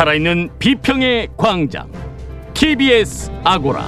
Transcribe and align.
살아있는 0.00 0.48
비평의 0.58 1.28
광장 1.36 1.92
TBS 2.54 3.30
아고라 3.44 3.84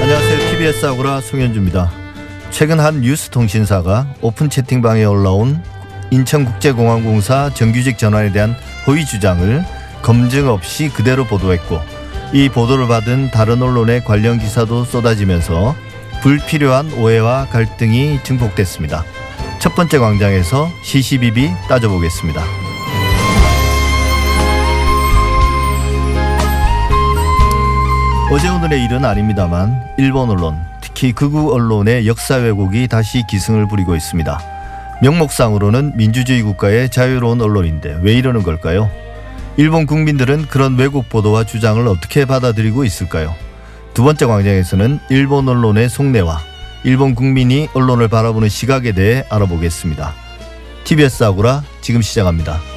안녕하세요. 0.00 0.50
TBS 0.50 0.86
아고라 0.86 1.20
송현주입니다. 1.20 1.88
최근 2.50 2.80
한 2.80 3.00
뉴스 3.00 3.30
통신사가 3.30 4.12
오픈 4.22 4.50
채팅방에 4.50 5.04
올라온 5.04 5.62
인천국제공항공사 6.10 7.50
정규직 7.54 7.96
전환에 7.96 8.32
대한 8.32 8.56
허위 8.88 9.06
주장을 9.06 9.64
검증 10.02 10.48
없이 10.48 10.88
그대로 10.88 11.24
보도했고 11.24 11.78
이 12.32 12.48
보도를 12.48 12.88
받은 12.88 13.30
다른 13.30 13.62
언론의 13.62 14.02
관련 14.02 14.40
기사도 14.40 14.84
쏟아지면서 14.84 15.76
불필요한 16.22 16.92
오해와 16.94 17.46
갈등이 17.46 18.20
증폭됐습니다. 18.22 19.04
첫 19.58 19.74
번째 19.74 19.98
광장에서 19.98 20.70
시시비비 20.82 21.50
따져보겠습니다. 21.68 22.42
어제 28.30 28.48
오늘의 28.48 28.84
일은 28.84 29.04
아닙니다만 29.04 29.94
일본 29.98 30.30
언론 30.30 30.58
특히 30.80 31.12
극우 31.12 31.52
언론의 31.52 32.06
역사 32.06 32.36
왜곡이 32.36 32.88
다시 32.88 33.22
기승을 33.28 33.68
부리고 33.68 33.94
있습니다. 33.94 34.40
명목상으로는 35.02 35.96
민주주의 35.96 36.42
국가의 36.42 36.90
자유로운 36.90 37.40
언론인데 37.40 37.98
왜 38.02 38.14
이러는 38.14 38.42
걸까요? 38.42 38.90
일본 39.56 39.86
국민들은 39.86 40.46
그런 40.48 40.76
왜곡 40.76 41.08
보도와 41.08 41.44
주장을 41.44 41.86
어떻게 41.86 42.24
받아들이고 42.24 42.84
있을까요? 42.84 43.34
두 43.96 44.04
번째 44.04 44.26
광장에서는 44.26 45.00
일본 45.08 45.48
언론의 45.48 45.88
속내와 45.88 46.38
일본 46.84 47.14
국민이 47.14 47.66
언론을 47.72 48.08
바라보는 48.08 48.50
시각에 48.50 48.92
대해 48.92 49.24
알아보겠습니다. 49.30 50.12
TBS 50.84 51.24
아고라 51.24 51.62
지금 51.80 52.02
시작합니다. 52.02 52.75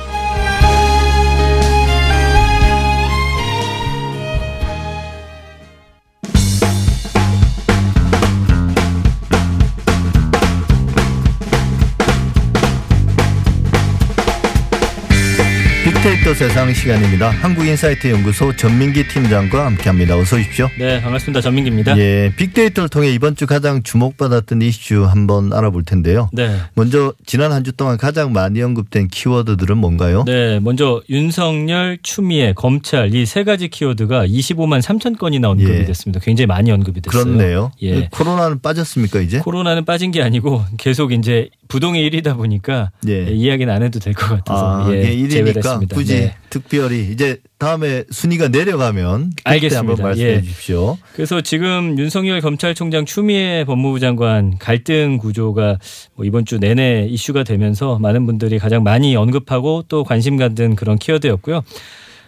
빅데이터 16.20 16.34
세상 16.34 16.74
시간입니다. 16.74 17.30
한국인사이트 17.30 18.10
연구소 18.12 18.56
전민기 18.56 19.08
팀장과 19.08 19.66
함께합니다. 19.68 20.18
어서 20.18 20.36
오십시오. 20.38 20.68
네, 20.78 21.02
반갑습니다. 21.02 21.40
전민기입니다. 21.42 21.98
예, 21.98 22.34
빅데이터를 22.36 22.90
통해 22.90 23.10
이번 23.12 23.36
주 23.36 23.46
가장 23.46 23.84
주목받았던 23.84 24.62
이슈 24.62 25.06
한번 25.06 25.54
알아볼 25.54 25.84
텐데요. 25.84 26.30
네. 26.34 26.58
먼저 26.76 27.14
지난 27.26 27.52
한 27.52 27.64
주 27.64 27.72
동안 27.74 27.98
가장 27.98 28.32
많이 28.34 28.62
언급된 28.62 29.08
키워드들은 29.10 29.78
뭔가요? 29.78 30.24
네, 30.26 30.60
먼저 30.60 31.02
윤석열, 31.10 31.98
추미애, 32.02 32.54
검찰 32.54 33.14
이 33.14 33.26
세 33.26 33.44
가지 33.44 33.68
키워드가 33.68 34.26
25만 34.26 34.82
3천 34.82 35.18
건이나 35.20 35.50
언급이 35.50 35.70
예. 35.72 35.86
됐습니다. 35.86 36.20
굉장히 36.24 36.48
많이 36.48 36.72
언급이 36.72 37.02
됐어요. 37.02 37.24
그렇네요. 37.24 37.72
예. 37.84 38.08
코로나는 38.12 38.60
빠졌습니까 38.62 39.20
이제? 39.22 39.40
코로나는 39.40 39.86
빠진 39.86 40.12
게 40.12 40.22
아니고 40.24 40.64
계속 40.80 41.12
이제 41.12 41.50
부동의 41.68 42.04
일이다 42.06 42.34
보니까 42.36 42.90
예. 43.08 43.28
예, 43.28 43.32
이야기는 43.32 43.72
안 43.74 43.84
해도 43.84 44.00
될 44.00 44.14
것 44.14 44.28
같아서 44.28 44.86
아, 44.88 44.92
예, 44.92 45.04
예, 45.04 45.28
제외를 45.30 45.54
1위니까 45.54 45.58
했습니다. 45.58 45.96
굳이 45.96 46.19
네. 46.20 46.36
특별히 46.50 47.10
이제 47.12 47.38
다음에 47.58 48.04
순위가 48.10 48.50
내려가면 48.50 49.32
알겠습니다. 49.44 49.80
한번 49.80 50.04
말씀해 50.04 50.30
예. 50.30 50.42
주십시오. 50.42 50.98
그래서 51.14 51.42
지금 51.42 51.98
윤석열 51.98 52.42
검찰총장 52.42 53.06
추미애 53.06 53.66
법무부 53.66 54.00
장관 54.00 54.58
갈등 54.58 55.18
구조가 55.18 55.78
뭐 56.16 56.26
이번 56.26 56.46
주 56.46 56.58
내내 56.60 57.08
이슈가 57.10 57.44
되면서 57.44 58.00
많은 58.00 58.26
분들이 58.26 58.60
가장 58.60 58.84
많이 58.84 59.16
언급하고 59.16 59.84
또 59.88 60.04
관심 60.04 60.38
갖는 60.38 60.76
그런 60.76 60.98
키워드였고요. 60.98 61.64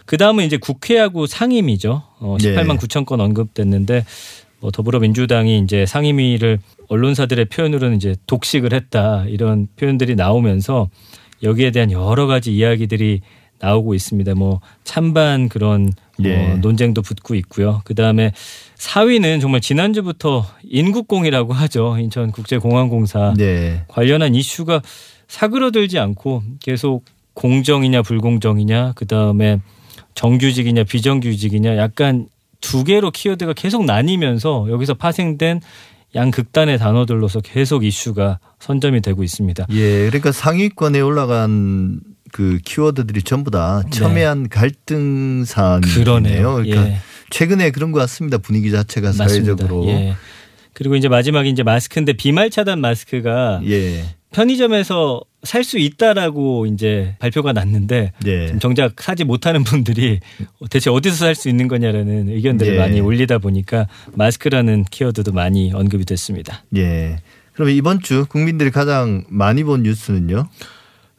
그 0.05 0.17
다음은 0.17 0.45
이제 0.45 0.57
국회하고 0.57 1.25
상임위죠. 1.25 2.03
어, 2.19 2.37
네. 2.41 2.55
18만 2.55 2.77
9천 2.77 3.05
건 3.05 3.21
언급됐는데 3.21 4.03
뭐 4.59 4.71
더불어민주당이 4.71 5.59
이제 5.59 5.85
상임위를 5.85 6.59
언론사들의 6.87 7.45
표현으로는 7.45 7.95
이제 7.95 8.15
독식을 8.27 8.73
했다 8.73 9.25
이런 9.27 9.67
표현들이 9.75 10.15
나오면서 10.15 10.89
여기에 11.43 11.71
대한 11.71 11.91
여러 11.91 12.27
가지 12.27 12.55
이야기들이 12.55 13.21
나오고 13.61 13.93
있습니다. 13.93 14.33
뭐 14.35 14.59
찬반 14.83 15.49
그런 15.49 15.91
뭐 16.17 16.29
예. 16.29 16.55
논쟁도 16.55 17.01
붙고 17.01 17.35
있고요. 17.35 17.81
그 17.85 17.95
다음에 17.95 18.31
4위는 18.77 19.39
정말 19.39 19.61
지난주부터 19.61 20.45
인국공이라고 20.63 21.53
하죠. 21.53 21.97
인천국제공항공사 21.97 23.33
네. 23.37 23.83
관련한 23.87 24.35
이슈가 24.35 24.81
사그러들지 25.27 25.99
않고 25.99 26.43
계속 26.59 27.05
공정이냐 27.33 28.01
불공정이냐 28.01 28.93
그 28.95 29.05
다음에 29.07 29.59
정규직이냐 30.15 30.83
비정규직이냐 30.83 31.77
약간 31.77 32.27
두 32.59 32.83
개로 32.83 33.11
키워드가 33.11 33.53
계속 33.53 33.85
나뉘면서 33.85 34.67
여기서 34.69 34.95
파생된 34.95 35.61
양극단의 36.13 36.77
단어들로서 36.77 37.39
계속 37.39 37.85
이슈가 37.85 38.39
선점이 38.59 39.01
되고 39.01 39.23
있습니다. 39.23 39.65
예, 39.71 40.05
그러니까 40.07 40.31
상위권에 40.31 40.99
올라간 40.99 42.01
그 42.31 42.59
키워드들이 42.63 43.23
전부 43.23 43.51
다 43.51 43.83
첨예한 43.91 44.49
갈등 44.49 45.43
사안이네요. 45.45 45.95
네. 45.95 46.03
그러네요. 46.03 46.53
그러니까 46.55 46.87
예. 46.87 46.97
최근에 47.29 47.71
그런 47.71 47.91
것 47.91 47.99
같습니다. 47.99 48.37
분위기 48.37 48.71
자체가 48.71 49.07
맞습니다. 49.09 49.27
사회적으로. 49.29 49.87
예. 49.87 50.15
그리고 50.73 50.95
이제 50.95 51.07
마지막에 51.09 51.49
이제 51.49 51.63
마스크인데 51.63 52.13
비말 52.13 52.49
차단 52.49 52.79
마스크가 52.79 53.61
예. 53.65 54.05
편의점에서 54.31 55.21
살 55.43 55.63
수 55.63 55.79
있다라고 55.79 56.67
이제 56.67 57.15
발표가 57.19 57.51
났는데 57.51 58.13
예. 58.27 58.57
정작 58.59 59.01
사지 59.01 59.23
못하는 59.23 59.63
분들이 59.63 60.19
대체 60.69 60.89
어디서 60.89 61.15
살 61.15 61.35
수 61.35 61.49
있는 61.49 61.67
거냐라는 61.67 62.29
의견들을 62.29 62.75
예. 62.75 62.77
많이 62.77 62.99
올리다 63.01 63.39
보니까 63.39 63.87
마스크라는 64.13 64.85
키워드도 64.85 65.31
많이 65.31 65.73
언급이 65.73 66.05
됐습니다. 66.05 66.63
예. 66.75 67.17
그러면 67.53 67.75
이번 67.75 68.01
주 68.01 68.25
국민들이 68.29 68.71
가장 68.71 69.23
많이 69.29 69.63
본 69.63 69.83
뉴스는요? 69.83 70.47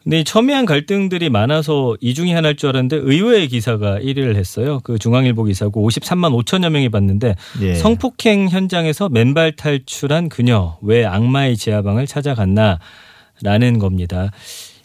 근데 0.03 0.19
이 0.19 0.23
첨예한 0.23 0.65
갈등들이 0.65 1.29
많아서 1.29 1.95
이 2.01 2.13
중에 2.13 2.33
하나일 2.33 2.57
줄 2.57 2.69
알았는데 2.69 2.97
의외의 2.97 3.47
기사가 3.47 3.99
1위를 3.99 4.35
했어요. 4.35 4.81
그 4.83 4.99
중앙일보 4.99 5.45
기사고 5.45 5.87
53만 5.87 6.43
5천여 6.43 6.69
명이 6.69 6.89
봤는데 6.89 7.35
예. 7.61 7.75
성폭행 7.75 8.49
현장에서 8.49 9.09
맨발 9.09 9.55
탈출한 9.55 10.27
그녀 10.29 10.77
왜 10.81 11.05
악마의 11.05 11.55
지하방을 11.55 12.05
찾아갔나라는 12.07 13.79
겁니다. 13.79 14.31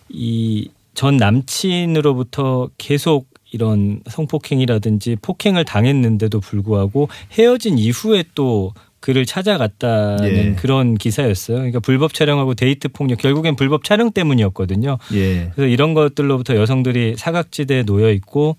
이 0.08 0.68
전 0.98 1.16
남친으로부터 1.16 2.70
계속 2.76 3.28
이런 3.52 4.00
성폭행이라든지 4.10 5.18
폭행을 5.22 5.64
당했는데도 5.64 6.40
불구하고 6.40 7.08
헤어진 7.30 7.78
이후에 7.78 8.24
또 8.34 8.74
그를 9.00 9.26
찾아갔다는 9.26 10.34
예. 10.34 10.54
그런 10.54 10.94
기사였어요. 10.94 11.58
그러니까 11.58 11.80
불법 11.80 12.14
촬영하고 12.14 12.54
데이트 12.54 12.88
폭력 12.88 13.18
결국엔 13.18 13.56
불법 13.56 13.84
촬영 13.84 14.10
때문이었거든요. 14.10 14.98
예. 15.14 15.50
그래서 15.54 15.68
이런 15.68 15.94
것들로부터 15.94 16.56
여성들이 16.56 17.14
사각지대에 17.16 17.84
놓여 17.84 18.10
있고 18.10 18.56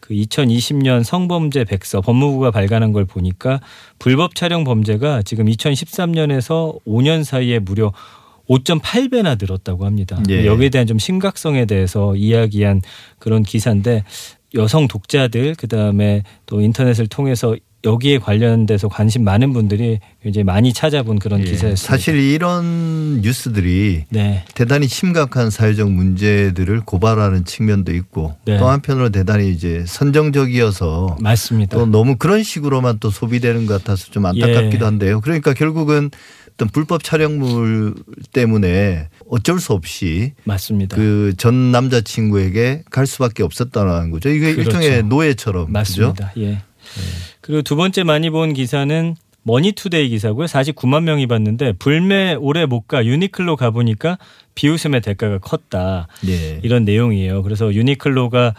그 0.00 0.14
2020년 0.14 1.04
성범죄 1.04 1.64
백서 1.64 2.00
법무부가 2.00 2.50
발간한 2.50 2.92
걸 2.92 3.04
보니까 3.04 3.60
불법 3.98 4.34
촬영 4.34 4.64
범죄가 4.64 5.22
지금 5.22 5.46
2013년에서 5.46 6.82
5년 6.84 7.22
사이에 7.22 7.58
무려 7.60 7.92
5.8배나 8.48 9.40
늘었다고 9.40 9.86
합니다. 9.86 10.20
예. 10.28 10.44
여기에 10.44 10.70
대한 10.70 10.86
좀 10.86 10.98
심각성에 10.98 11.66
대해서 11.66 12.16
이야기한 12.16 12.82
그런 13.18 13.42
기사인데 13.42 14.04
여성 14.54 14.88
독자들 14.88 15.54
그다음에 15.54 16.22
또 16.46 16.60
인터넷을 16.60 17.06
통해서 17.06 17.56
여기에 17.84 18.18
관련돼서 18.18 18.88
관심 18.88 19.24
많은 19.24 19.52
분들이 19.52 19.98
굉장히 20.22 20.44
많이 20.44 20.72
찾아본 20.72 21.18
그런 21.18 21.40
예. 21.40 21.44
기사였습니다. 21.44 21.76
사실 21.76 22.16
이런 22.16 23.20
뉴스들이 23.22 24.04
네. 24.08 24.44
대단히 24.54 24.86
심각한 24.86 25.50
사회적 25.50 25.90
문제들을 25.90 26.82
고발하는 26.82 27.44
측면도 27.44 27.92
있고 27.96 28.36
네. 28.44 28.56
또 28.58 28.68
한편으로 28.68 29.10
대단히 29.10 29.50
이제 29.50 29.84
선정적이어서 29.86 31.16
맞습니다. 31.20 31.76
또 31.76 31.86
너무 31.86 32.16
그런 32.16 32.44
식으로만 32.44 32.98
또 33.00 33.10
소비되는 33.10 33.66
것 33.66 33.78
같아서 33.78 34.10
좀 34.12 34.26
안타깝기도 34.26 34.84
예. 34.84 34.86
한데요. 34.86 35.20
그러니까 35.20 35.52
결국은 35.52 36.10
어떤 36.54 36.68
불법 36.68 37.02
촬영물 37.02 37.94
때문에 38.32 39.08
어쩔 39.28 39.58
수 39.60 39.72
없이 39.72 40.32
맞습니다. 40.44 40.96
그 40.96 41.32
전 41.36 41.72
남자친구에게 41.72 42.82
갈 42.90 43.06
수밖에 43.06 43.42
없었다는 43.42 44.10
거죠. 44.10 44.28
이게 44.28 44.54
그렇죠. 44.54 44.70
일종의 44.78 45.02
노예처럼 45.04 45.66
그죠? 45.66 45.72
맞습니다. 45.72 46.32
예. 46.38 46.62
그리고 47.40 47.62
두 47.62 47.76
번째 47.76 48.04
많이 48.04 48.30
본 48.30 48.52
기사는 48.52 49.16
머니투데이 49.44 50.08
기사고요. 50.10 50.46
49만 50.46 51.02
명이 51.02 51.26
봤는데 51.26 51.72
불매 51.72 52.34
오래 52.34 52.64
못가 52.66 53.04
유니클로 53.04 53.56
가 53.56 53.70
보니까 53.70 54.18
비웃음의 54.54 55.00
대가가 55.00 55.38
컸다. 55.38 56.06
예. 56.28 56.60
이런 56.62 56.84
내용이에요. 56.84 57.42
그래서 57.42 57.72
유니클로가 57.74 58.54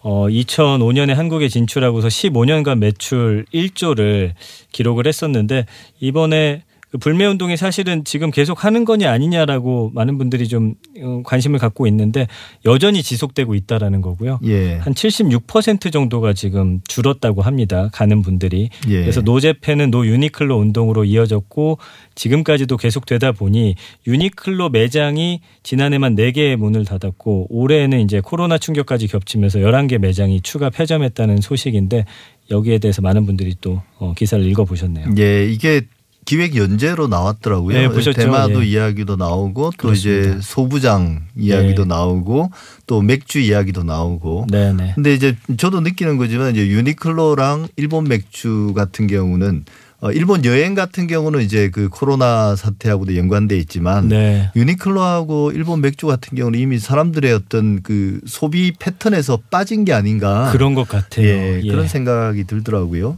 어 0.00 0.26
2005년에 0.28 1.14
한국에 1.14 1.48
진출하고서 1.48 2.08
15년간 2.08 2.78
매출 2.78 3.44
1조를 3.54 4.32
기록을 4.72 5.06
했었는데 5.06 5.66
이번에 6.00 6.62
그 6.96 6.98
불매 6.98 7.26
운동이 7.26 7.56
사실은 7.56 8.04
지금 8.04 8.30
계속 8.30 8.64
하는 8.64 8.84
거냐 8.84 9.10
아니냐라고 9.10 9.90
많은 9.94 10.16
분들이 10.16 10.48
좀 10.48 10.74
어, 11.02 11.20
관심을 11.24 11.58
갖고 11.58 11.86
있는데 11.86 12.26
여전히 12.64 13.02
지속되고 13.02 13.54
있다라는 13.54 14.00
거고요. 14.00 14.40
예. 14.44 14.76
한 14.76 14.94
76% 14.94 15.92
정도가 15.92 16.32
지금 16.32 16.80
줄었다고 16.88 17.42
합니다. 17.42 17.90
가는 17.92 18.22
분들이. 18.22 18.70
예. 18.88 19.00
그래서 19.00 19.20
No 19.20 19.34
Japan은 19.34 19.90
No 19.90 20.06
유니클로 20.06 20.56
운동으로 20.56 21.04
이어졌고 21.04 21.78
지금까지도 22.14 22.76
계속되다 22.78 23.32
보니 23.32 23.74
유니클로 24.06 24.70
매장이 24.70 25.40
지난해만 25.62 26.16
4개의 26.16 26.56
문을 26.56 26.86
닫았고 26.86 27.48
올해는 27.50 28.00
이제 28.00 28.20
코로나 28.20 28.56
충격까지 28.56 29.08
겹치면서 29.08 29.58
11개 29.58 29.98
매장이 29.98 30.40
추가 30.40 30.70
폐점했다는 30.70 31.42
소식인데 31.42 32.06
여기에 32.50 32.78
대해서 32.78 33.02
많은 33.02 33.26
분들이 33.26 33.54
또 33.60 33.82
어, 33.98 34.14
기사를 34.16 34.44
읽어보셨네요. 34.46 35.08
예, 35.18 35.46
이게 35.46 35.82
기획 36.26 36.56
연재로 36.56 37.06
나왔더라고요. 37.06 37.78
네, 37.78 37.88
보셨죠? 37.88 38.12
대마도 38.12 38.62
예. 38.64 38.68
이야기도 38.68 39.16
나오고 39.16 39.70
또 39.78 39.88
그렇습니다. 39.88 40.30
이제 40.30 40.38
소부장 40.42 41.22
이야기도 41.36 41.82
예. 41.82 41.86
나오고 41.86 42.50
또 42.86 43.00
맥주 43.00 43.38
이야기도 43.38 43.84
나오고. 43.84 44.48
네 44.50 44.72
네. 44.72 44.92
근데 44.96 45.14
이제 45.14 45.36
저도 45.56 45.80
느끼는 45.80 46.18
거지만 46.18 46.50
이제 46.52 46.66
유니클로랑 46.66 47.68
일본 47.76 48.04
맥주 48.04 48.72
같은 48.76 49.06
경우는 49.06 49.64
어, 50.00 50.12
일본 50.12 50.44
여행 50.44 50.74
같은 50.74 51.06
경우는 51.06 51.40
이제 51.40 51.70
그 51.70 51.88
코로나 51.88 52.54
사태하고도 52.54 53.16
연관돼 53.16 53.56
있지만 53.60 54.08
네. 54.08 54.50
유니클로하고 54.54 55.52
일본 55.52 55.80
맥주 55.80 56.06
같은 56.06 56.36
경우는 56.36 56.58
이미 56.58 56.78
사람들의 56.78 57.32
어떤 57.32 57.82
그 57.82 58.20
소비 58.26 58.72
패턴에서 58.78 59.38
빠진 59.48 59.84
게 59.84 59.94
아닌가. 59.94 60.50
그런 60.52 60.74
것 60.74 60.86
같아요. 60.86 61.26
예, 61.26 61.60
예. 61.64 61.70
그런 61.70 61.88
생각이 61.88 62.44
들더라고요. 62.44 63.16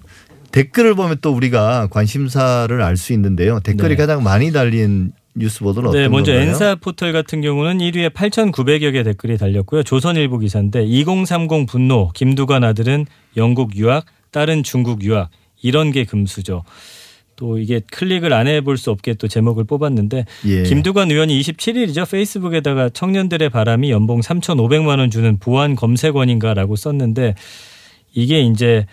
댓글을 0.52 0.94
보면 0.94 1.18
또 1.20 1.32
우리가 1.32 1.88
관심사를 1.90 2.80
알 2.82 2.96
수 2.96 3.12
있는데요. 3.12 3.60
댓글이 3.60 3.90
네. 3.90 3.96
가장 3.96 4.22
많이 4.22 4.52
달린 4.52 5.12
뉴스 5.34 5.60
보도는 5.60 5.90
어떤 5.90 6.02
네, 6.02 6.08
먼저 6.08 6.32
건가요? 6.32 6.48
엔사 6.48 6.74
포털 6.76 7.12
같은 7.12 7.40
경우는 7.42 7.78
1위에 7.78 8.10
8,900여 8.10 8.92
개 8.92 9.02
댓글이 9.04 9.38
달렸고요. 9.38 9.84
조선일보 9.84 10.38
기사인데 10.38 10.84
2030 10.84 11.66
분노 11.68 12.10
김두관 12.14 12.64
아들은 12.64 13.06
영국 13.36 13.76
유학, 13.76 14.06
딸은 14.32 14.64
중국 14.64 15.04
유학 15.04 15.30
이런 15.62 15.92
게 15.92 16.04
금수저. 16.04 16.64
또 17.36 17.56
이게 17.56 17.80
클릭을 17.92 18.32
안 18.32 18.48
해볼 18.48 18.78
수 18.78 18.90
없게 18.90 19.14
또 19.14 19.28
제목을 19.28 19.62
뽑았는데 19.62 20.24
예. 20.46 20.62
김두관 20.64 21.12
의원이 21.12 21.40
27일이죠 21.40 22.10
페이스북에다가 22.10 22.88
청년들의 22.88 23.48
바람이 23.50 23.92
연봉 23.92 24.18
3,500만 24.20 24.98
원 24.98 25.08
주는 25.08 25.38
보안 25.38 25.76
검색원인가라고 25.76 26.74
썼는데 26.74 27.36
이게 28.12 28.40
이제 28.40 28.86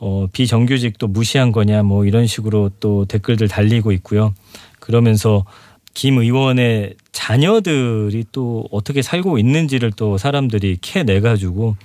어 0.00 0.26
비정규직도 0.32 1.08
무시한 1.08 1.52
거냐 1.52 1.82
뭐 1.82 2.06
이런 2.06 2.26
식으로 2.26 2.70
또 2.80 3.04
댓글들 3.04 3.48
달리고 3.48 3.92
있고요. 3.92 4.34
그러면서 4.80 5.44
김 5.92 6.18
의원의 6.18 6.94
자녀들이 7.12 8.24
또 8.32 8.66
어떻게 8.70 9.02
살고 9.02 9.38
있는지를 9.38 9.92
또 9.92 10.16
사람들이 10.16 10.78
캐내 10.80 11.20
가지고 11.20 11.76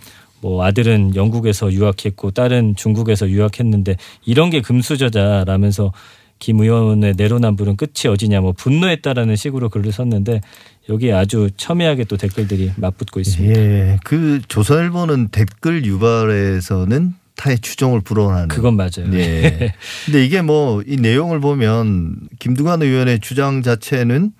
뭐 0.41 0.63
아들은 0.63 1.15
영국에서 1.15 1.71
유학했고 1.73 2.31
딸은 2.31 2.75
중국에서 2.75 3.29
유학했는데 3.29 3.97
이런 4.25 4.49
게 4.49 4.61
금수저자라면서 4.61 5.91
김 6.39 6.59
의원의 6.59 7.15
내로남불은 7.17 7.77
끝이 7.77 8.11
어디냐 8.11 8.41
뭐 8.41 8.51
분노했다라는 8.51 9.35
식으로 9.35 9.69
글을 9.69 9.91
썼는데 9.91 10.41
여기에 10.89 11.13
아주 11.13 11.49
첨예하게 11.57 12.03
또 12.05 12.17
댓글들이 12.17 12.71
맞붙고 12.77 13.19
있습니다. 13.19 13.59
예. 13.59 13.97
그 14.03 14.41
조선일보는 14.47 15.29
댓글 15.29 15.85
유발에서는 15.85 17.13
타의 17.35 17.59
추종을 17.59 18.01
불어하는 18.01 18.47
그건 18.47 18.75
맞아요. 18.75 19.11
예. 19.13 19.73
근데 20.05 20.25
이게 20.25 20.41
뭐 20.41 20.81
이 20.87 20.95
내용을 20.97 21.39
보면 21.39 22.15
김두관 22.39 22.81
의원의 22.81 23.19
주장 23.19 23.61
자체는 23.61 24.31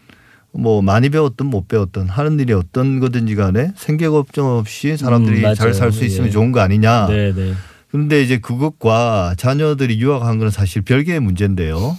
뭐 0.53 0.81
많이 0.81 1.09
배웠든 1.09 1.45
못 1.47 1.68
배웠든 1.68 2.07
하는 2.07 2.39
일이 2.39 2.53
어떤 2.53 3.00
거든지 3.01 3.36
간에 3.36 3.71
생계 3.75 4.07
걱정 4.07 4.47
없이 4.57 4.95
사람들이 4.95 5.38
음, 5.38 5.42
맞아요. 5.42 5.56
잘살 5.56 5.92
수 5.92 6.06
있으면 6.06 6.27
예. 6.27 6.31
좋은 6.31 6.51
거 6.53 6.62
아니냐. 6.62 7.07
네, 7.07 7.33
네. 7.33 7.53
그런데 7.92 8.21
이제 8.21 8.38
그것과 8.38 9.36
자녀들이 9.38 10.00
유학한 10.00 10.39
건 10.39 10.50
사실 10.50 10.81
별개의 10.81 11.19
문제인데요. 11.19 11.97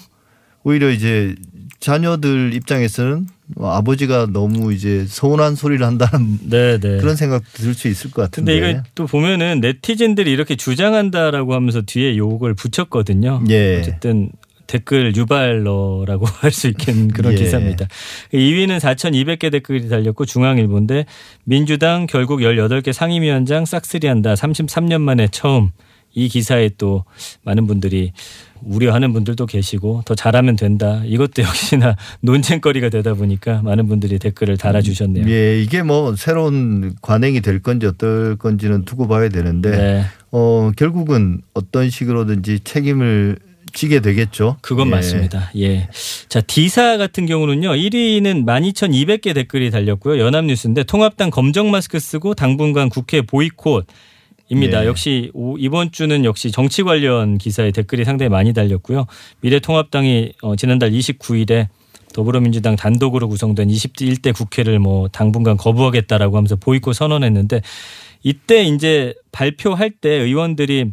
오히려 0.63 0.91
이제 0.91 1.35
자녀들 1.81 2.53
입장에서는 2.55 3.27
뭐 3.55 3.73
아버지가 3.73 4.29
너무 4.33 4.73
이제 4.73 5.05
서운한 5.09 5.55
소리를 5.55 5.85
한다는 5.87 6.39
네, 6.49 6.79
네. 6.79 6.99
그런 6.99 7.17
생각 7.17 7.43
들수 7.53 7.89
있을 7.89 8.11
것 8.11 8.23
같은데. 8.23 8.59
근데 8.59 8.71
이거 8.71 8.83
또 8.95 9.07
보면은 9.07 9.61
네티즌들이 9.61 10.31
이렇게 10.33 10.57
주장한다라고 10.57 11.55
하면서 11.55 11.83
뒤에 11.83 12.17
욕을 12.17 12.55
붙였거든요. 12.55 13.45
예. 13.49 13.79
어쨌든 13.79 14.31
댓글 14.67 15.15
유발러라고 15.15 16.27
할 16.41 16.51
수 16.51 16.67
있는 16.69 17.09
그런 17.09 17.33
예. 17.35 17.37
기사입니다. 17.37 17.87
2위는 18.33 18.81
4,200개 18.81 19.53
댓글이 19.53 19.89
달렸고 19.89 20.25
중앙일보인데 20.25 21.07
민주당 21.45 22.07
결국 22.07 22.41
18개 22.41 22.93
상임위원장 22.93 23.65
싹쓸이한다. 23.65 24.35
33년 24.35 25.01
만에 25.03 25.29
처음 25.31 25.71
이 26.17 26.29
기사에 26.29 26.71
또 26.79 27.05
많은 27.45 27.67
분들이 27.67 28.13
우려하는 28.63 29.13
분들도 29.13 29.45
계시고 29.45 30.03
더 30.07 30.15
잘하면 30.15 30.57
된다. 30.57 31.03
이것도 31.05 31.43
역시나 31.43 31.95
논쟁거리가 32.23 32.89
되다 32.89 33.13
보니까 33.13 33.61
많은 33.63 33.87
분들이 33.87 34.19
댓글을 34.19 34.57
달아주셨네요. 34.57 35.29
예, 35.29 35.61
이게 35.63 35.83
뭐 35.83 36.17
새로운 36.17 36.95
관행이 37.03 37.43
될 37.43 37.63
건지 37.63 37.87
어떨 37.87 38.37
건지는 38.37 38.87
두고 38.87 39.07
봐야 39.07 39.29
되는데 39.29 39.71
네. 39.71 40.05
어 40.33 40.73
결국은 40.75 41.43
어떤 41.53 41.91
식으로든지 41.91 42.61
책임을 42.61 43.37
지게 43.75 44.01
되겠죠. 44.01 44.57
그건 44.63 44.87
예. 44.87 44.91
맞습니다. 44.93 45.51
예. 45.59 45.89
자, 46.31 46.41
D사 46.41 46.97
같은 46.97 47.27
경우는요. 47.27 47.73
1위는 47.73 48.47
12,200개 48.47 49.35
댓글이 49.35 49.71
달렸고요. 49.71 50.19
연합뉴스인데 50.19 50.85
통합당 50.85 51.29
검정 51.29 51.71
마스크 51.71 51.99
쓰고 51.99 52.33
당분간 52.33 52.89
국회 52.89 53.21
보이콧 53.21 53.87
입니다. 54.49 54.83
예. 54.83 54.87
역시 54.87 55.31
오- 55.35 55.59
이번 55.59 55.91
주는 55.93 56.25
역시 56.25 56.51
정치 56.51 56.83
관련 56.83 57.39
기사에 57.39 57.71
댓글이 57.73 58.05
상당히 58.05 58.29
많이 58.31 58.53
달렸고요. 58.53 59.07
미래통합당이 59.41 60.33
어, 60.43 60.57
지난달 60.57 60.91
29일에 60.91 61.69
더불어민주당 62.15 62.77
단독으로 62.77 63.29
구성된 63.29 63.69
21대 63.69 64.35
국회를 64.35 64.79
뭐 64.79 65.09
당분간 65.09 65.57
거부하겠다라고 65.57 66.37
하면서 66.37 66.57
보이콧 66.57 66.95
선언했는데 66.95 67.61
이때 68.23 68.63
이제 68.65 69.15
발표할 69.33 69.91
때 69.91 70.11
의원들이 70.11 70.93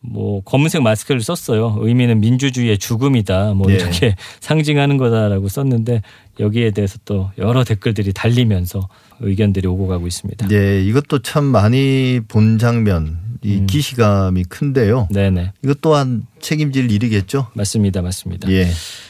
뭐 0.00 0.40
검은색 0.42 0.82
마스크를 0.82 1.20
썼어요. 1.20 1.76
의미는 1.80 2.20
민주주의의 2.20 2.78
죽음이다. 2.78 3.54
뭐 3.54 3.70
예. 3.70 3.74
이렇게 3.74 4.14
상징하는 4.40 4.96
거다라고 4.96 5.48
썼는데 5.48 6.02
여기에 6.38 6.72
대해서 6.72 6.98
또 7.04 7.30
여러 7.38 7.64
댓글들이 7.64 8.12
달리면서 8.12 8.88
의견들이 9.20 9.66
오고 9.66 9.86
가고 9.86 10.06
있습니다. 10.06 10.48
예, 10.52 10.82
이것도 10.84 11.20
참 11.20 11.44
많이 11.44 12.20
본 12.28 12.58
장면, 12.58 13.18
이 13.42 13.58
음. 13.58 13.66
기시감이 13.66 14.44
큰데요. 14.44 15.08
네네. 15.10 15.52
이것 15.62 15.80
또한 15.80 16.26
책임질 16.40 16.90
일이겠죠. 16.90 17.48
맞습니다. 17.54 18.02
맞습니다. 18.02 18.50
예. 18.50 18.66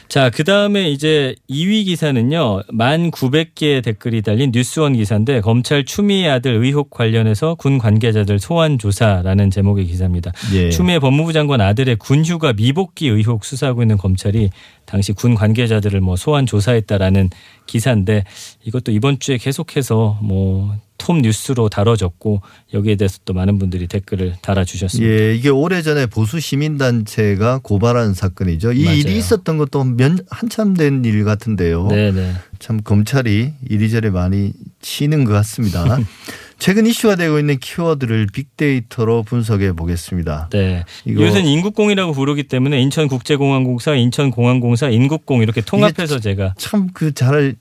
자, 0.07 0.29
그 0.29 0.43
다음에 0.43 0.89
이제 0.89 1.35
2위 1.49 1.85
기사는요, 1.85 2.63
1,900개의 2.71 3.83
댓글이 3.83 4.21
달린 4.21 4.51
뉴스원 4.53 4.93
기사인데, 4.93 5.41
검찰 5.41 5.83
추미애 5.83 6.29
아들 6.29 6.63
의혹 6.63 6.89
관련해서 6.89 7.55
군 7.55 7.77
관계자들 7.77 8.39
소환 8.39 8.79
조사라는 8.79 9.51
제목의 9.51 9.85
기사입니다. 9.85 10.31
예. 10.53 10.69
추미애 10.69 10.99
법무부 10.99 11.33
장관 11.33 11.59
아들의 11.59 11.97
군 11.97 12.23
휴가 12.23 12.53
미복귀 12.53 13.07
의혹 13.09 13.43
수사하고 13.43 13.81
있는 13.81 13.97
검찰이 13.97 14.49
당시 14.87 15.13
군 15.13 15.35
관계자들을 15.35 16.01
뭐 16.01 16.15
소환 16.15 16.47
조사했다라는 16.47 17.29
기사인데, 17.67 18.23
이것도 18.63 18.91
이번 18.91 19.19
주에 19.19 19.37
계속해서 19.37 20.17
뭐 20.23 20.75
톱 20.99 21.17
뉴스로 21.21 21.69
다뤄졌고, 21.69 22.41
여기에 22.73 22.95
대해서 22.95 23.19
또 23.23 23.31
많은 23.35 23.59
분들이 23.59 23.85
댓글을 23.87 24.33
달아주셨습니다. 24.41 25.07
예, 25.13 25.35
이게 25.35 25.47
오래전에 25.49 26.07
보수 26.07 26.39
시민단체가 26.39 27.59
고발한 27.61 28.15
사건이죠. 28.15 28.73
이 28.73 28.83
맞아요. 28.85 28.97
일이 28.97 29.15
있었던 29.17 29.57
것도 29.59 29.83
몇, 29.83 30.13
한참 30.31 30.73
된 30.73 31.05
일 31.05 31.23
같은데요. 31.23 31.87
네네. 31.89 32.33
참 32.57 32.81
검찰이 32.81 33.53
이리저리 33.69 34.09
많이 34.09 34.53
치는 34.81 35.23
것 35.23 35.33
같습니다. 35.33 35.99
최근 36.59 36.85
이슈가 36.87 37.15
되고 37.15 37.39
있는 37.39 37.59
키워드를 37.59 38.27
빅데이터로 38.33 39.23
분석해 39.23 39.73
보겠습니다. 39.73 40.49
네. 40.51 40.83
이것은 41.05 41.45
인국공이라고 41.45 42.13
부르기 42.13 42.43
때문에 42.43 42.81
인천국제공항공사, 42.81 43.93
인천공항공사, 43.95 44.89
인국공 44.89 45.41
이렇게 45.43 45.61
통합해서 45.61 46.19
제가 46.19 46.53
참 46.57 46.87
그 46.93 47.13
잘 47.13 47.55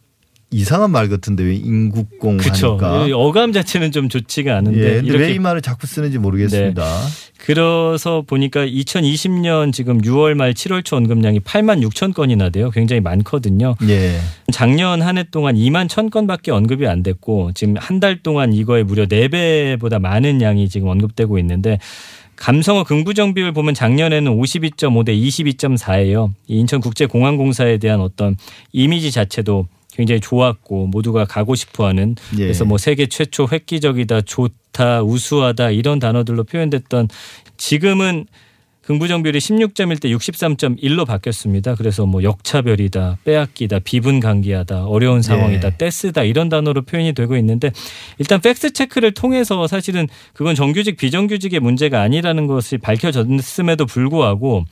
이상한 0.52 0.92
말 0.92 1.08
같은데 1.08 1.42
왜 1.42 1.54
인국공 1.56 2.36
그렇죠. 2.36 2.78
하니까. 2.80 3.16
어감 3.16 3.52
자체는 3.52 3.90
좀 3.90 4.08
좋지가 4.08 4.56
않은데 4.56 4.78
예, 4.78 4.82
근데 4.96 5.00
왜 5.00 5.06
이렇게 5.08 5.26
네. 5.26 5.32
이 5.34 5.38
말을 5.40 5.60
자꾸 5.60 5.86
쓰는지 5.88 6.18
모르겠습니다. 6.18 6.84
그래서 7.38 8.22
보니까 8.26 8.64
2020년 8.64 9.72
지금 9.72 10.00
6월 10.00 10.34
말 10.34 10.54
7월 10.54 10.84
초 10.84 10.96
언급량이 10.96 11.40
8만 11.40 11.82
6천 11.88 12.14
건이나 12.14 12.50
돼요. 12.50 12.70
굉장히 12.70 13.00
많거든요. 13.00 13.74
예. 13.88 14.18
작년 14.52 15.02
한 15.02 15.18
해 15.18 15.24
동안 15.24 15.56
2만 15.56 15.88
1천 15.88 16.10
건밖에 16.10 16.50
언급이 16.52 16.86
안 16.86 17.02
됐고 17.02 17.50
지금 17.54 17.74
한 17.78 17.96
달 18.00 18.22
동안 18.22 18.52
이거에 18.52 18.82
무려 18.82 19.06
4배보다 19.06 19.98
많은 20.00 20.42
양이 20.42 20.68
지금 20.68 20.88
언급되고 20.88 21.38
있는데 21.40 21.78
감성어 22.36 22.84
긍부정 22.84 23.32
비율 23.34 23.52
보면 23.52 23.72
작년에는 23.74 24.30
52.5 24.36 25.04
대 25.06 25.14
22.4예요. 25.16 26.32
인천국제공항공사에 26.46 27.78
대한 27.78 28.00
어떤 28.00 28.36
이미지 28.72 29.10
자체도 29.10 29.66
굉장히 29.96 30.20
좋았고 30.20 30.88
모두가 30.88 31.24
가고 31.24 31.54
싶어하는 31.54 32.16
예. 32.34 32.42
그래서 32.42 32.64
뭐 32.64 32.78
세계 32.78 33.06
최초 33.06 33.48
획기적이다, 33.50 34.22
좋다, 34.22 35.02
우수하다 35.02 35.70
이런 35.70 35.98
단어들로 35.98 36.44
표현됐던 36.44 37.08
지금은 37.56 38.26
긍부정 38.82 39.24
비율이 39.24 39.40
16.1 39.40 40.00
대 40.00 40.08
63.1로 40.10 41.04
바뀌었습니다. 41.04 41.74
그래서 41.74 42.06
뭐 42.06 42.22
역차별이다, 42.22 43.18
빼앗기다, 43.24 43.80
비분간기하다, 43.80 44.84
어려운 44.84 45.22
상황이다, 45.22 45.68
예. 45.68 45.76
떼쓰다 45.76 46.22
이런 46.22 46.48
단어로 46.48 46.82
표현이 46.82 47.12
되고 47.12 47.36
있는데 47.36 47.72
일단 48.18 48.40
팩스 48.40 48.74
체크를 48.74 49.12
통해서 49.12 49.66
사실은 49.66 50.06
그건 50.34 50.54
정규직 50.54 50.98
비정규직의 50.98 51.58
문제가 51.58 52.00
아니라는 52.02 52.46
것이 52.46 52.78
밝혀졌음에도 52.78 53.86
불구하고 53.86 54.64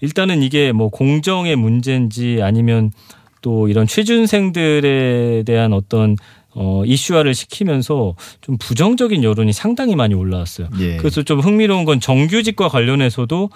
일단은 0.00 0.42
이게 0.42 0.72
뭐 0.72 0.90
공정의 0.90 1.56
문제인지 1.56 2.40
아니면 2.42 2.92
또 3.42 3.68
이런 3.68 3.86
취준생들에 3.86 5.44
대한 5.46 5.72
어떤 5.72 6.16
어 6.54 6.82
이슈화를 6.84 7.34
시키면서 7.34 8.16
좀 8.40 8.56
부정적인 8.58 9.22
여론이 9.22 9.52
상당히 9.52 9.94
많이 9.94 10.14
올라왔어요. 10.14 10.68
예. 10.80 10.96
그래서 10.96 11.22
좀 11.22 11.40
흥미로운 11.40 11.84
건 11.84 12.00
정규직과 12.00 12.68
관련해서도 12.68 13.50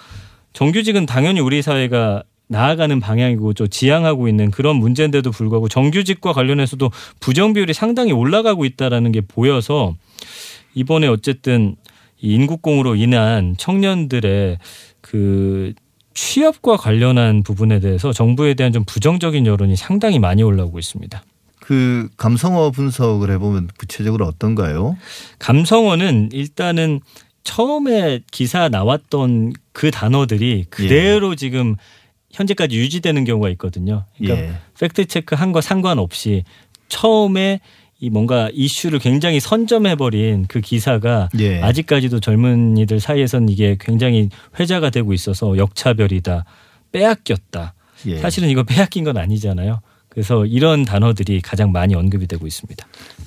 정규직은 0.53 1.05
당연히 1.05 1.39
우리 1.39 1.61
사회가 1.61 2.23
나아가는 2.47 2.99
방향이고 2.99 3.53
좀 3.53 3.67
지향하고 3.67 4.27
있는 4.27 4.51
그런 4.51 4.75
문제인데도 4.75 5.31
불구하고 5.31 5.67
정규직과 5.67 6.33
관련해서도 6.33 6.91
부정 7.19 7.53
비율이 7.53 7.73
상당히 7.73 8.11
올라가고 8.11 8.65
있다라는 8.65 9.11
게 9.11 9.21
보여서 9.21 9.95
이번에 10.75 11.07
어쨌든 11.07 11.75
이 12.21 12.35
인국공으로 12.35 12.95
인한 12.95 13.55
청년들의 13.57 14.59
그 15.01 15.73
취업과 16.13 16.77
관련한 16.77 17.43
부분에 17.43 17.79
대해서 17.79 18.13
정부에 18.13 18.53
대한 18.53 18.71
좀 18.71 18.83
부정적인 18.85 19.45
여론이 19.45 19.75
상당히 19.75 20.19
많이 20.19 20.43
올라오고 20.43 20.79
있습니다. 20.79 21.23
그 21.59 22.09
감성어 22.17 22.71
분석을 22.71 23.31
해보면 23.31 23.69
구체적으로 23.77 24.25
어떤가요? 24.25 24.97
감성어는 25.39 26.29
일단은 26.33 26.99
처음에 27.43 28.21
기사 28.31 28.69
나왔던 28.69 29.53
그 29.71 29.91
단어들이 29.91 30.65
그대로 30.69 31.35
지금 31.35 31.75
현재까지 32.31 32.77
유지되는 32.77 33.23
경우가 33.25 33.49
있거든요. 33.51 34.05
그러니까 34.17 34.47
예. 34.47 34.53
팩트 34.79 35.05
체크 35.05 35.35
한 35.35 35.51
거 35.51 35.61
상관없이 35.61 36.43
처음에 36.89 37.59
이 38.03 38.09
뭔가 38.09 38.49
이슈를 38.51 38.99
굉장히 38.99 39.39
선점해버린 39.39 40.43
그 40.49 40.59
기사가 40.59 41.29
예. 41.39 41.61
아직까지도 41.61 42.19
젊은이들 42.19 42.99
사이에선 42.99 43.47
이게 43.47 43.77
굉장히 43.79 44.27
회자가 44.59 44.89
되고 44.89 45.13
있어서 45.13 45.57
역차별이다, 45.57 46.43
빼앗겼다. 46.91 47.73
예. 48.07 48.17
사실은 48.17 48.49
이거 48.49 48.63
빼앗긴 48.63 49.05
건 49.05 49.15
아니잖아요. 49.15 49.79
그래서 50.09 50.45
이런 50.45 50.83
단어들이 50.83 51.39
가장 51.39 51.71
많이 51.71 51.95
언급이 51.95 52.27
되고 52.27 52.45
있습니다. 52.45 52.85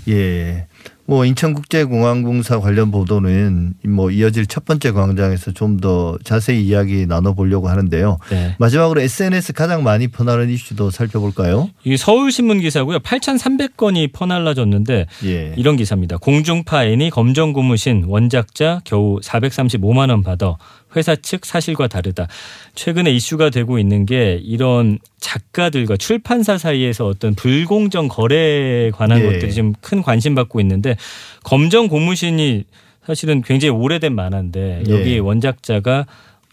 예. 0.09 0.67
뭐 1.07 1.25
인천국제공항공사 1.25 2.59
관련 2.59 2.91
보도는 2.91 3.75
뭐 3.85 4.11
이어질 4.11 4.47
첫 4.47 4.65
번째 4.65 4.91
광장에서 4.93 5.53
좀 5.53 5.77
더 5.77 6.17
자세히 6.25 6.65
이야기 6.65 7.07
나눠보려고 7.07 7.69
하는데요. 7.69 8.19
네. 8.31 8.57
마지막으로 8.59 9.01
SNS 9.03 9.53
가장 9.53 9.83
많이 9.83 10.09
퍼나른 10.09 10.49
이슈도 10.49 10.91
살펴볼까요? 10.91 11.69
이 11.85 11.99
서울신문 11.99 12.61
기사고요. 12.61 13.01
8,300건이 13.01 14.13
퍼날라졌는데 14.13 15.07
예. 15.27 15.55
이런 15.57 15.77
기사입니다. 15.77 16.17
공중파 16.17 16.87
애니 16.87 17.11
검정 17.11 17.53
고무신 17.53 18.05
원작자 18.07 18.81
겨우 18.85 19.21
435만 19.21 20.09
원 20.09 20.23
받아 20.23 20.57
회사 20.95 21.15
측 21.15 21.45
사실과 21.45 21.89
다르다. 21.89 22.27
최근에 22.75 23.11
이슈가 23.11 23.51
되고 23.51 23.79
있는 23.79 24.07
게 24.07 24.41
이런 24.43 24.99
작가들과 25.21 25.97
출판사 25.99 26.57
사이에서 26.57 27.07
어떤 27.07 27.35
불공정 27.35 28.09
거래에 28.09 28.91
관한 28.93 29.21
예. 29.21 29.25
것들이 29.25 29.53
지금 29.53 29.75
큰 29.83 30.01
관심 30.03 30.35
받고 30.35 30.61
있는데 30.61 30.96
검정 31.43 31.89
고무신이 31.89 32.65
사실은 33.05 33.43
굉장히 33.43 33.71
오래된 33.71 34.15
만화인데 34.15 34.85
여기 34.89 35.13
예. 35.13 35.19
원작자가 35.19 36.07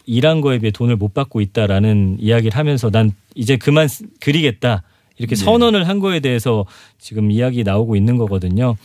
일한 0.06 0.40
거에 0.40 0.58
비해 0.58 0.70
돈을 0.70 0.96
못 0.96 1.14
받고 1.14 1.40
있다라는 1.40 2.18
이야기를 2.20 2.56
하면서 2.56 2.90
난 2.90 3.12
이제 3.34 3.56
그만 3.56 3.88
쓰- 3.88 4.04
그리겠다 4.20 4.82
이렇게 5.16 5.34
네. 5.34 5.44
선언을 5.44 5.88
한 5.88 5.98
거에 5.98 6.20
대해서 6.20 6.66
지금 6.98 7.30
이야기 7.30 7.64
나오고 7.64 7.96
있는 7.96 8.16
거거든요. 8.18 8.76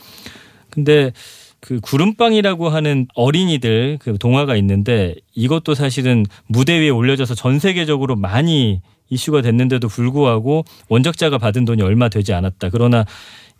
근데 0.70 1.12
그 1.60 1.78
구름빵이라고 1.80 2.70
하는 2.70 3.06
어린이들 3.14 3.98
그 4.00 4.16
동화가 4.18 4.56
있는데 4.56 5.14
이것도 5.34 5.74
사실은 5.74 6.24
무대 6.46 6.78
위에 6.80 6.88
올려져서 6.88 7.34
전 7.34 7.58
세계적으로 7.58 8.16
많이 8.16 8.80
이슈가 9.10 9.42
됐는데도 9.42 9.88
불구하고 9.88 10.64
원작자가 10.88 11.36
받은 11.38 11.64
돈이 11.66 11.82
얼마 11.82 12.08
되지 12.08 12.32
않았다. 12.32 12.70
그러나 12.70 13.04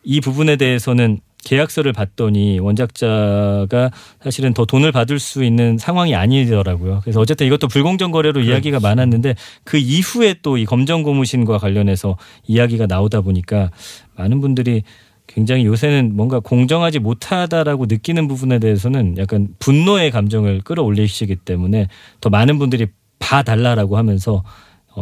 이 0.02 0.20
부분에 0.20 0.56
대해서는 0.56 1.18
계약서를 1.44 1.92
봤더니 1.92 2.60
원작자가 2.60 3.90
사실은 4.22 4.54
더 4.54 4.64
돈을 4.64 4.92
받을 4.92 5.18
수 5.18 5.42
있는 5.42 5.78
상황이 5.78 6.14
아니더라고요. 6.14 7.00
그래서 7.02 7.20
어쨌든 7.20 7.46
이것도 7.46 7.66
불공정 7.68 8.10
거래로 8.12 8.40
이야기가 8.42 8.78
많았는데 8.78 9.34
그 9.64 9.78
이후에 9.78 10.34
또 10.42 10.60
이 10.60 10.64
검정 10.64 11.02
고무신과 11.02 11.58
관련해서 11.58 12.16
이야기가 12.46 12.86
나오다 12.86 13.22
보니까 13.22 13.70
많은 14.16 14.40
분들이 14.40 14.82
굉장히 15.26 15.64
요새는 15.64 16.16
뭔가 16.16 16.40
공정하지 16.40 16.98
못하다라고 16.98 17.86
느끼는 17.86 18.26
부분에 18.28 18.58
대해서는 18.58 19.16
약간 19.16 19.48
분노의 19.60 20.10
감정을 20.10 20.60
끌어올리시기 20.62 21.36
때문에 21.36 21.86
더 22.20 22.30
많은 22.30 22.58
분들이 22.58 22.88
봐달라라고 23.20 23.96
하면서 23.96 24.34
어, 24.36 24.42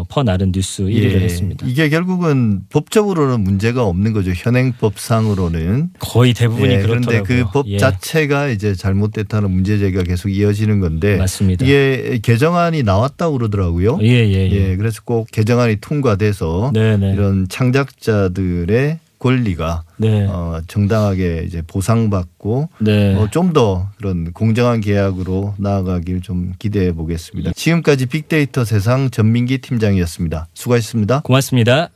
퍼나른 0.08 0.52
뉴스 0.52 0.82
1위를 0.84 1.20
예. 1.20 1.20
했습니다. 1.20 1.66
이게 1.66 1.88
결국은 1.88 2.62
법적으로는 2.70 3.40
문제가 3.40 3.84
없는 3.84 4.12
거죠. 4.12 4.32
현행법상으로는. 4.34 5.90
거의 5.98 6.34
대부분이 6.34 6.74
예, 6.74 6.78
그렇더라고요. 6.82 7.22
그런데 7.24 7.44
그법 7.44 7.66
예, 7.68 7.78
자체가 7.78 8.48
이제 8.48 8.74
잘못됐다는 8.74 9.50
문제 9.50 9.78
제기가 9.78 10.02
계속 10.02 10.28
이어지는 10.28 10.80
건데 10.80 11.16
맞습니다. 11.16 11.64
이게 11.64 12.18
개정안이 12.22 12.82
나왔다고 12.82 13.38
그러더라고요. 13.38 13.98
예, 14.02 14.08
예, 14.08 14.50
예. 14.50 14.70
예, 14.70 14.76
그래서 14.76 15.00
꼭 15.04 15.28
개정안이 15.30 15.76
통과돼서 15.80 16.70
네네. 16.74 17.12
이런 17.12 17.48
창작자들의 17.48 18.98
권리가 19.18 19.82
네. 19.96 20.26
어, 20.26 20.60
정당하게 20.68 21.42
이제 21.46 21.62
보상받고 21.66 22.68
네. 22.80 23.14
어, 23.16 23.28
좀 23.30 23.48
더 23.52 23.88
그런 23.96 24.32
공정한 24.34 24.80
계약으로 24.80 25.54
나아가길 25.58 26.20
좀 26.20 26.52
기대해 26.58 26.92
보겠습니다. 26.92 27.52
지금까지 27.56 28.04
빅데이터 28.06 28.64
세상 28.64 29.08
전민기 29.10 29.58
팀장이었습니다. 29.58 30.48
수고하셨습니다. 30.52 31.20
고맙습니다. 31.20 31.88